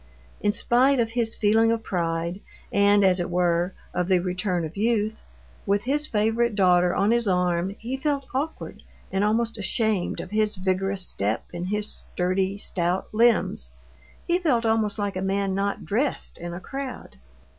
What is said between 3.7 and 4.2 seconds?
of the